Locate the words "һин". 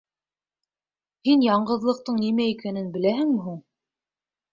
1.27-1.43